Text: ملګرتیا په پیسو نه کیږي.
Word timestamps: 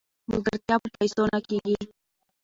ملګرتیا 0.29 0.75
په 0.83 0.89
پیسو 0.95 1.23
نه 1.31 1.39
کیږي. 1.47 1.77